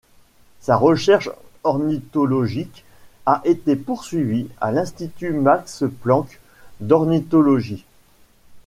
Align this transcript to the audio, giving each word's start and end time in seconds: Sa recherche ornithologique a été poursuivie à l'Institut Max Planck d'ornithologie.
Sa 0.61 0.77
recherche 0.77 1.29
ornithologique 1.63 2.85
a 3.27 3.41
été 3.45 3.75
poursuivie 3.75 4.47
à 4.59 4.71
l'Institut 4.71 5.31
Max 5.31 5.83
Planck 6.01 6.39
d'ornithologie. 6.79 7.85